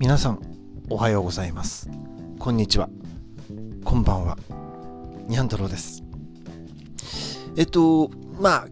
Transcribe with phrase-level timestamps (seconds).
[0.00, 0.40] 皆さん
[0.88, 1.90] おはようございます。
[2.38, 2.88] こんにちは。
[3.84, 4.38] こんばんは。
[5.28, 6.02] にゃん太郎です。
[7.54, 8.10] えっと
[8.40, 8.68] まあ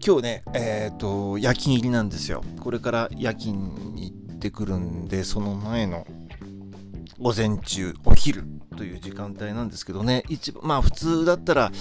[0.00, 2.44] 今日ねえっと夜勤入りなんですよ。
[2.60, 6.06] これから夜勤に行ってくるんでその前の
[7.18, 8.44] 午前中お昼
[8.76, 10.22] という時間帯なんですけどね。
[10.28, 11.72] 一まあ普通だったら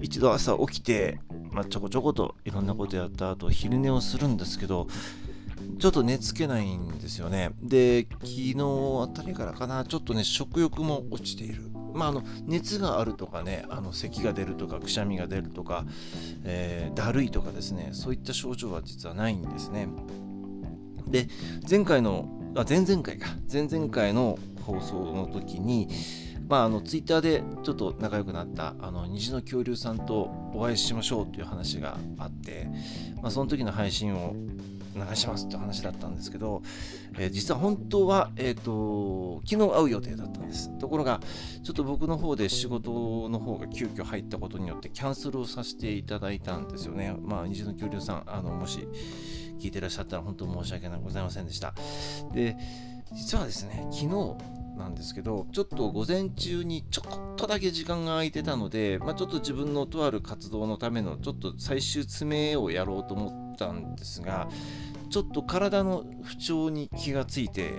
[0.00, 1.20] 一度朝起きて、
[1.52, 4.88] まあ、ちょこちょこといろんなことやった後昼寝をするんですけど
[5.78, 7.50] ちょっと寝つけないんですよね。
[7.62, 8.54] で、昨日
[9.02, 11.70] あたりからかな、ちょっとね、食欲も落ちている。
[11.94, 15.84] まあ、あの熱があるとかね、あの咳が出るとか、くしゃみが出るとか、
[16.44, 19.88] えー、だるいとかですね、そういった症状は実はないんですね。
[21.08, 21.28] で、
[21.68, 25.88] 前回の、あ、前々回か、前々回の放送の時に、
[26.48, 32.68] まあ、あのツイッターでちょっと仲良くなったあの虹の恐竜さんとお会いしましょうという話があって、
[33.22, 34.34] まあ、その時の配信を
[34.94, 36.62] 流しますって話だったんですけど、
[37.18, 40.76] えー、実は本当は、えーと、昨日会う予定だったんです。
[40.78, 41.20] ところが
[41.62, 47.14] ちょっと僕の方で仕事の方が急遽入ったことによってキャンセルをさせていただいたんですよね。
[47.20, 48.86] まあ虹の恐竜さんあのもし
[49.58, 51.74] 聞いてらっしゃったら本当申し訳ございませんでした。
[52.32, 52.56] で
[53.12, 54.36] 実はですね昨日
[54.76, 64.48] なんですけどちょっと午前中にちょっとだけ時間が空いてたので、まあ、ちょっと自分のとある活動のためのちょっと最終詰めをやろうと思ってたんですが
[65.10, 67.74] ちょっと体の不調に気がついて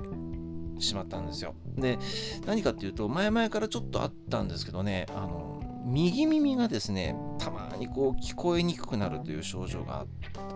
[0.79, 1.55] しまったんですよ。
[1.75, 1.97] で
[2.45, 10.05] 何かっていうと前々からちょっとあったんですけどねあの右耳がですねたまにこう聞こえにくくなるという症状が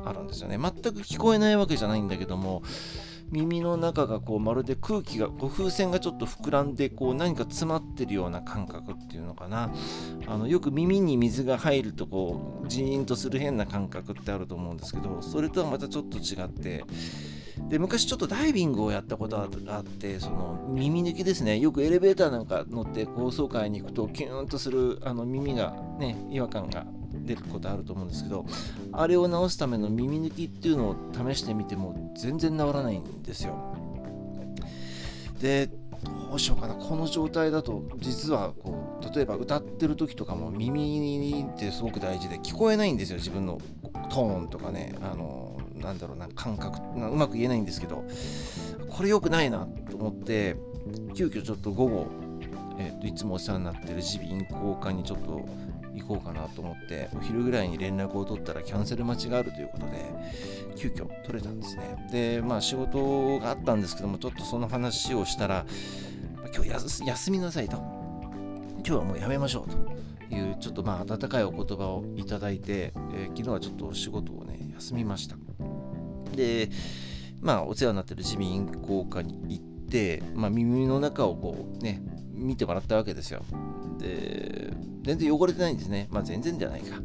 [0.06, 0.58] あるんですよね。
[0.58, 2.62] 全く聞こえないわけじゃないんだけども
[3.32, 9.74] 耳の中がこうまるで空気がこう風船がちょっと膨らんでこう何か詰まってるような感覚っていうのかな。
[10.28, 16.84] あのよく耳に水が入るとこうジーンとする変な感覚ってあると思うんですけどそれとはまたちょっと違って。
[17.70, 21.60] で昔ちょっとダイビングをやったことがあってその耳抜きですね。
[21.60, 26.86] よくエレベーターなんか乗って高層階に行くとキューンとするあの耳がね違和感が
[27.28, 28.46] 出ることあると思うんですけど
[28.92, 33.54] あれを治すための耳抜きっていうのを試してみても全然治らないんですよ。
[35.40, 35.70] で
[36.30, 36.76] どうしようかな。
[36.76, 43.18] この状態だと実はこう例えば歌ってる時とかも耳ってすごく大事で聞こえないんですよ。
[43.18, 43.60] 自分の
[44.10, 44.96] トーンとかね。
[45.02, 45.48] あの
[45.82, 46.80] なんだろうな感覚。
[46.96, 48.04] うまく言えないんですけど
[48.90, 50.56] これ良くないなと思って
[51.14, 52.08] 急遽ちょっと午後、
[52.80, 55.48] えー、といつもお世話になってる耳鼻咽喉科にちょっと
[56.02, 60.06] 行こうかなと思ってお昼ぐらいに連絡を取ったらキャンセル待ちがあるということで
[60.76, 62.08] 急遽取れたんですね。
[62.12, 65.66] でまあ仕事があったんですけどもちょっとその話をしたら
[66.54, 67.78] 今日休みなさいと。
[68.86, 69.98] 今日はもうやめましょうと。
[70.30, 75.38] いうちょっとまあ温かいお言葉をいただいて、えー、昨日はちょっと仕事をね休みました。
[76.36, 76.70] で
[77.42, 82.02] まあお世話になってる自民公科に行って、まあ、耳の中をこうね
[82.34, 83.44] 見てもらったわけですよ。
[83.98, 84.74] で
[85.08, 86.10] 全然汚れてないんですね。
[86.12, 86.98] まあ全然じゃないか。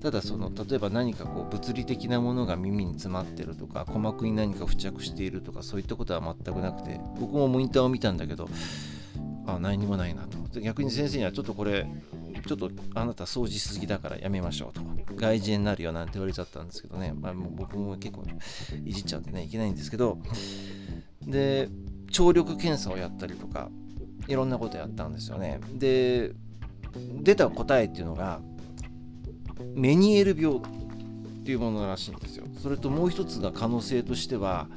[0.00, 8.48] ただその例えば何かこう物理的なものが耳に詰まってるとか鼓膜に何か付着しているとかそういったことは全くなくて僕もモニターを見たんだけど
[9.46, 11.86] あ何にもないなと逆に先生にはちょっとこれ
[12.44, 14.80] ちょっとあなた掃除しすぎだからやめましょうと。
[15.14, 18.24] 外耳になるよなんて言われちゃったんですけどね、まあ、も僕も結構
[18.84, 20.18] いじっちゃってねいけないんですけど。
[21.26, 21.68] で
[22.10, 23.70] 聴力検査をやったりとか
[24.26, 25.60] いろんなことやったんですよね。
[25.74, 26.32] で
[27.22, 28.40] 出た答えっていうのが
[29.74, 34.68] メニエール病っていうものらしいんですよそれともう一つが可能性としては、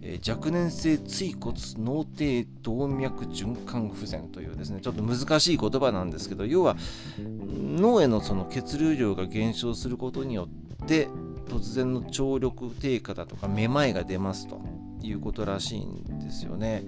[0.00, 6.76] えー、若年性椎骨脳底動脈循環不全というですねちょっと難しい言葉なんですけど要は
[7.18, 10.48] 脳へのその血流量が減少することによ
[10.82, 11.08] って
[11.48, 14.60] 突然の聴力低下だとかめまいが出ますと
[15.02, 16.84] いうことらしいんですよね。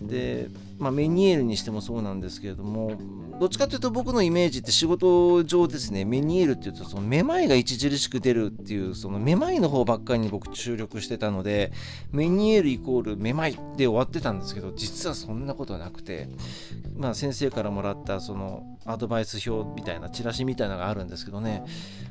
[0.00, 2.92] で、まあ、メニエールにしてもそうなんですけれども
[3.40, 11.72] どっちかというと僕のイメージって仕事上ですねメニエールっていうとそのめまいが著しく出るっていうそのめまいの方ばっかりに僕注力してたので
[12.12, 16.28] メニエールイコールめまいで終わってたんですけど実はそんなことなくて
[16.96, 21.64] まあ先生からもらったそのアドバイス表みたいなチラシみたいなのがあるんですけどね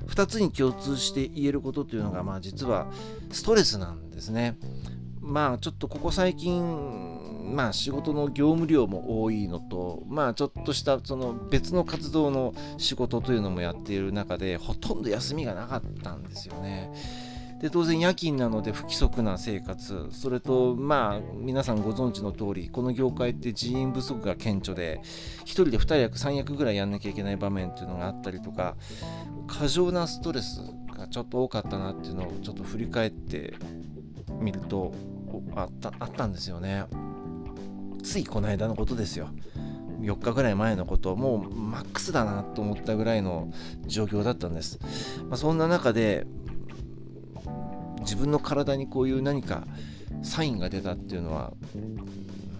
[0.07, 2.91] 2つに共通して言えることというのがまあ実は
[3.31, 4.57] ストレスなんですね。
[5.23, 16.91] まあちょっとここ最近まあ仕事の業務量も多いのと、まあちょっとしたその別の活動の仕事というのもやっている中で、ほとんど休みがなかったんですよね。
[17.61, 24.99] で当然夜勤なので不規則な生活それとまあ皆さんご存知の通りこの業界って人員不足が顕著で
[25.45, 28.75] 1人で2役3役ぐらいやんなきゃいけない場面っていうのがあったりとか
[29.47, 30.59] 過剰なストレス
[30.93, 33.53] がちょっと多かったなっていうのをちょっと振り返って
[34.41, 34.93] みると
[35.55, 36.85] あったあったんですよね。
[38.03, 39.29] ついこの間のことですよ。
[40.01, 43.51] 4日ぐらい前のこともうマックスだなと思ったぐらいの
[43.85, 44.77] 状況だったんです、
[45.29, 46.27] まあ、そんな中で
[48.01, 49.65] 自分の体にこういう何か
[50.21, 51.53] サインが出たっていうのは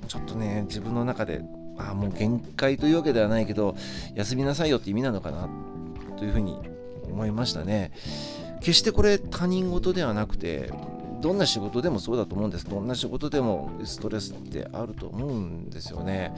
[0.07, 1.41] ちょっとね自分の中で
[1.77, 3.75] ああもう限界というわけではないけど
[4.15, 5.49] 休みなさいよって意味なのかな
[6.17, 6.57] というふうに
[7.05, 7.91] 思いましたね。
[8.59, 10.71] 決してこれ他人事ではなくて
[11.23, 12.69] どんな仕事でもそうだと思うんです。
[12.69, 16.35] どんな仕事でもストレスってあると思うんですよね。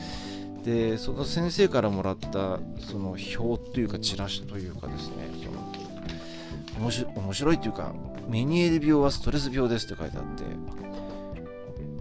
[0.64, 5.28] でその先生からもらったその表というかチラシというかですね。
[5.44, 7.94] その面白面白いというか
[8.30, 10.44] メニエール病はストレス病ですって書いてあって。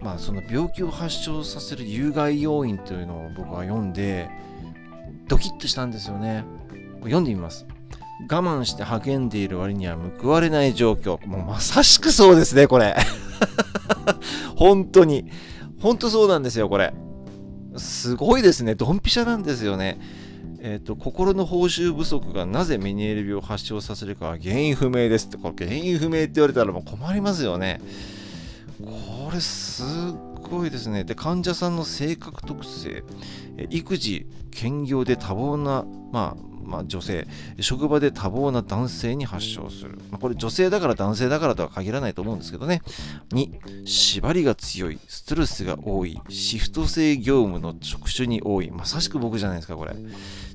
[0.03, 4.29] まあその病気を発症させる有害要因というのを僕は読んで
[5.27, 6.45] ドキッとしたんですよね。
[6.99, 7.65] 読んでみます。
[8.21, 12.95] 我慢して励んでいる割には報われない状況もうまさしくそうですねこれ
[14.55, 15.25] 本当に
[15.79, 16.93] 本当そうなんですよこれ
[17.77, 18.75] すごいですね。
[18.75, 19.99] ドンピシャなんですよね。
[20.59, 27.81] えっ、ー、と、心の報酬不足がなぜメニエール病を発症させるかは原因不明ですって、これ原因不明って言われたらもう困りますよね。
[28.81, 29.85] これすっ
[30.49, 31.03] ごいですね。
[31.03, 33.03] で、患者さんの性格特性、
[33.69, 37.27] 育児、兼業で多忙な、まあ、まあ、女性、
[37.59, 39.97] 職場で多忙な男性に発症する。
[40.11, 42.81] まあ、これ女性だから男性だからとは限らないと思うんですけどね。
[43.31, 48.71] 2、縛りが強い、ストレスが多い、シフト制業務の職種に多い。
[48.71, 49.95] まさしく僕じゃないですか、これ。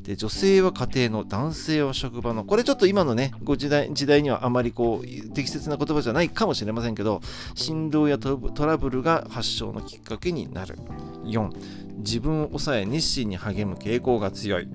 [0.03, 2.45] で、女性は家庭の、男性は職場の。
[2.45, 7.21] これちょっと今のね、ご時代時代にはあまりこう、適切な言葉じゃないかもしれませんけど、
[7.55, 10.79] 振動やトラブルが発症のきっかけになる。
[11.25, 11.51] 4、
[11.99, 14.69] 自分を抑え熱心に励む傾向が強い。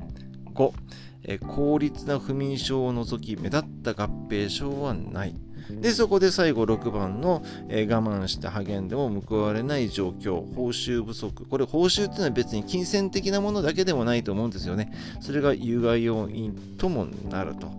[0.54, 0.72] 5、
[1.28, 5.36] え効率な不眠症を除き目立った合併症はない。
[5.70, 11.46] で、そこで最後6番の、え我慢して励んでも報われない状況、報酬不足。
[11.46, 14.94] これ報酬っていうのは別に金銭的なものだけでもないと思うんですよね。
[15.20, 17.72] それが有害要因ともなると。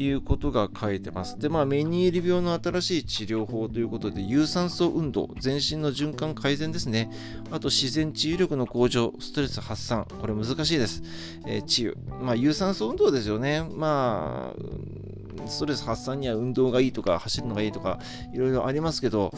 [0.00, 1.36] いうことが書いてます。
[1.40, 7.10] で、まあ、メニエール病の新しい治療法ということで、有酸素運動、全身の循環改善ですね。
[7.50, 11.02] あと、自然治癒力の向上、ストレス発散、これ難しいです。
[11.46, 11.96] えー、治癒。
[12.22, 13.66] まあ、有酸素運動ですよね。
[13.74, 17.98] まあ、ストレス発散には運動がいいとか、走るのがいいとか、
[18.32, 19.32] いろいろありますけど、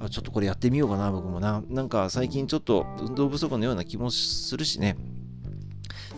[0.00, 1.62] あちょっとこれやってみようかな、僕もな。
[1.68, 4.96] なんか最近ちょっと運動不足のような気もするしね。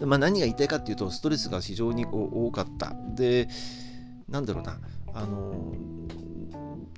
[0.00, 2.94] まあ、何が言いたいかっていうと、ストレスが非常にこう多かった。
[3.16, 3.48] で、
[4.28, 4.78] なんだろうな、
[5.14, 5.72] あの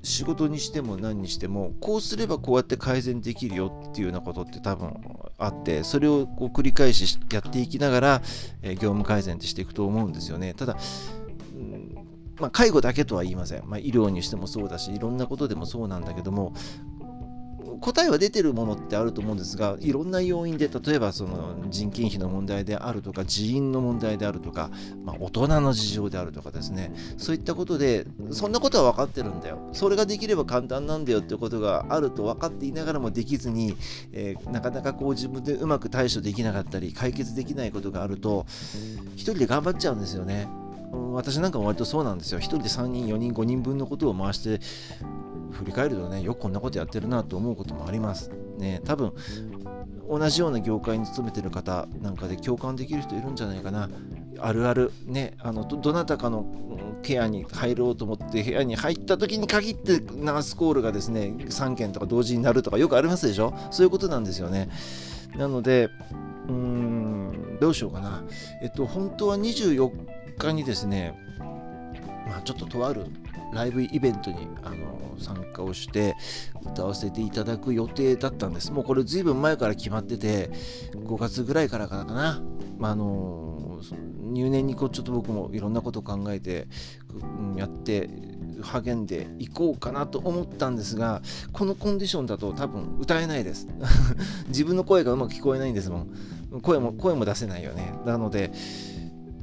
[0.03, 4.94] 仕事にしても何にしてもこうすればこうやって改善できるよっていうようなことって多分
[5.38, 8.23] あってそれをこう繰り返しやっていきながら、
[8.62, 10.55] え、業務改善ってしていくと思うんですよね。
[10.55, 10.77] ただ、
[11.55, 11.94] うん
[12.41, 16.55] まあ、介護だけとは言いません、まあ、医療にしてもそうだしいろんなことでもそうなんだけども
[17.81, 24.70] 答えは出てるものってあると思うんですがいろんな要因で例えばその人件費の問題であるとか人員の問題であるとか、
[25.05, 33.76] まあ、大人の事情であるとかですねそういったことでそんなことは分かってるんだよそれができれば簡単なんだよってことがあると分かっていながらもできずに、
[34.12, 38.46] えー、なかなかこう自分でうまく対処できなかったり解決できないことがあると
[39.14, 40.49] 一人で頑張っちゃうんですよね。
[41.12, 42.38] 私なんかも割とそうなんですよ。
[42.38, 44.61] 1人で3人、4人、5人分のことを回して
[45.51, 48.31] 振り返るとね、よくこんなことやってるなと思うこともあります。
[48.59, 49.13] ね、多分
[50.09, 53.89] 同じような業界に勤めてる方なんかで共感できる人いるんじゃないかな。
[54.43, 56.47] あるある、ね、あのどなたかの
[57.03, 63.55] ケアに入ろうと思って部屋に入った時に限ってナースコールがですね3件とか同時になるとかよくありますでしょ？
[63.71, 64.71] そういうことなんですよね。
[65.37, 65.91] なので、
[66.49, 68.25] うーん、どうしようかな。
[68.63, 69.91] えっと、本当は24
[70.39, 71.15] 日にですね、
[72.27, 73.07] まあ、ちょっととある
[73.53, 76.17] ライブイベントにあの参加をして
[76.65, 78.73] 歌わせていただく予定だったんです。
[78.73, 80.51] もうこれずいぶん前から決まってて、
[80.95, 82.43] 5月ぐらいからかな。
[82.79, 83.81] まあ、あの
[84.33, 86.67] 入念にこうちょっと僕もいろんなことを考えて、
[87.57, 88.09] やって
[88.63, 93.67] 励んでいこうかなと思ったんですがこのコンディションだと多分歌えないです
[94.49, 98.53] 自分の声がうまく聞こえないんですもん声も声も出せないよねなので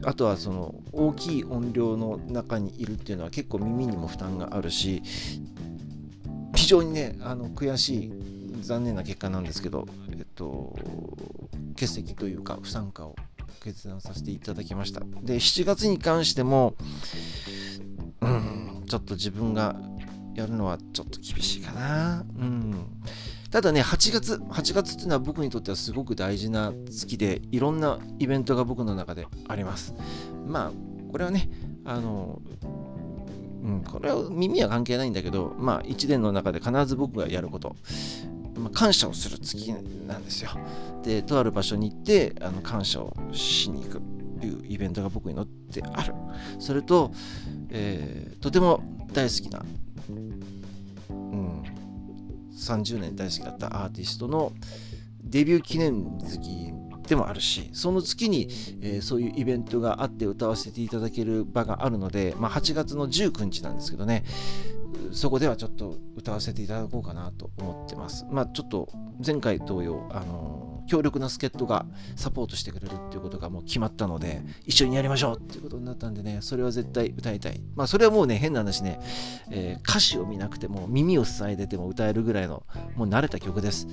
[0.04, 5.02] あとはその大きい音量の中にいるっていうのは結構耳にも負担があるし
[6.56, 8.14] 非常にねあの悔しい
[8.62, 10.76] 残念な結果なんですけど、えっと、
[11.76, 13.16] 欠席というか不参加を
[13.64, 15.02] 決断させていただきました。
[15.22, 16.76] で7月に関しても
[18.22, 19.76] うんちょっと自分が
[20.36, 22.26] やるのはちょっと厳しいかな。
[22.38, 22.86] うん。
[23.52, 29.94] ただね、8月、8月っていうのは僕にとってはすごく大事な月で、いろんなイベントが僕の中であります。
[30.46, 30.72] まあ、
[31.12, 31.50] これはね、
[31.86, 32.42] あの、
[33.64, 37.76] うん、これは耳は関係ないんだけど、まあ、1年の中で必ず僕がやること。
[38.58, 39.74] まあ、感謝をする月
[40.08, 40.52] なんですよ。
[41.04, 44.02] で、とある場所に行ってあの感謝をしに行く
[44.40, 46.14] というイベントが僕に乗ってある。
[46.60, 47.12] それと、
[47.70, 49.64] えー、とても大好きな、
[52.74, 54.54] 30年大好きだったアーティストの
[55.24, 56.74] デビュー記念月
[57.08, 58.48] でもあるしその月に、
[58.82, 64.26] えー、そういうイベントがあって歌わせていただける場があるので、まあ、8月の19日なんですけどね
[65.12, 68.26] そこではちょっと歌わせていただこうかなと思ってます。
[68.30, 68.90] まあちょっと
[69.26, 77.62] 前回同様、あの強力な助っ人がサポートしてくれるっていうことがもう決まったので、一緒にやりましょうっていうことになったんでね、それは絶対歌いたい。
[77.76, 79.00] まあそれはもうね、変な話ね、
[79.52, 82.64] えー、歌詞を見なくても耳を塞いでても歌えるぐらいの、
[82.96, 83.88] もう慣れた曲です。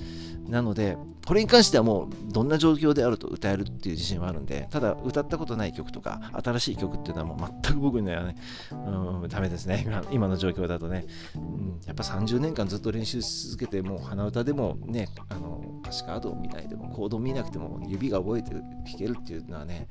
[0.48, 0.96] なので、
[1.26, 8.36] これに関してはもうどんな状況であると歌えるっていう自信はあるんで、ただ歌ったことない曲とか、新しい曲っていうのはもう全く僕にはね、
[8.70, 10.04] うん、ダメですね今。
[10.10, 11.80] 今の状況だとね、うん。
[11.86, 18.62] やっぱ30年間ずっと練習し続けて、もう鼻歌でもね、あの歌詞カードを見ないでもコード見なくても指が覚えて弾
[18.98, 19.86] けるっていうのはね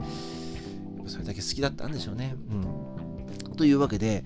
[1.05, 2.35] それだけ好きだったんでしょうね。
[2.49, 4.23] うん、というわけで、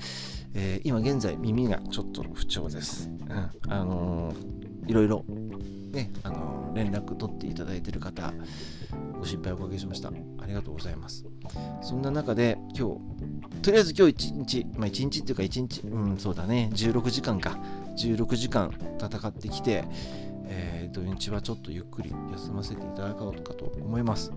[0.54, 3.10] えー、今現在耳がちょっと不調です。
[3.10, 5.26] うん、あのー、いろいろ
[5.92, 8.32] ね、あのー、連絡取っていただいてる方
[9.20, 10.10] ご心配おかけしました。
[10.10, 11.26] ありがとうございます。
[11.82, 13.28] そんな中で今日
[13.62, 17.58] とりあえず今日1日、まあ1日っていうか1日、うん、そうだね、16時間か、
[17.98, 19.84] 16時間戦ってきて、
[20.50, 24.32] えー、土日はちょっとゆっくり休ませていただこうかと思います。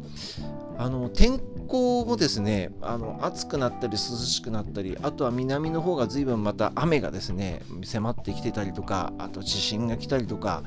[0.78, 1.38] あの天
[1.68, 10.62] 候もですねあの暑くなったり涼しくなったりあとは南の方が随分また雨がですね迫ってきてたりとかあと地震が来たりとか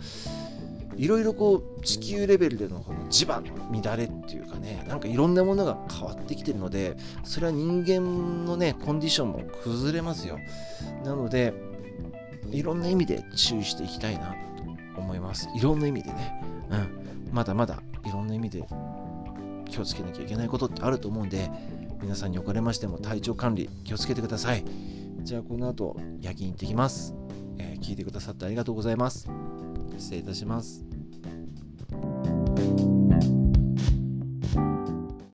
[0.97, 3.47] いろいろこう地球レベルでのこの磁場の
[3.81, 10.37] 乱れっていうかねなんかいろんなものが変わってきてるのでそれは人間のねコンディションも崩れますよ
[11.03, 11.53] なので
[12.51, 14.35] いろんな意味で注意していきたいな
[15.13, 15.47] 思います。
[15.55, 16.41] いろんな意味でね。
[16.69, 17.31] うん。
[17.31, 18.63] まだまだいろんな意味で
[19.69, 21.49] 気をつけなきゃいけないことってあると思うんで、
[22.01, 24.63] 皆さんにおかれましても体調管理気をつけてください。
[25.21, 27.15] じゃあこの後夜勤行ってきます。
[27.57, 29.29] えー、聞いてくださってありがとうございます。
[29.97, 30.92] 失礼いたします。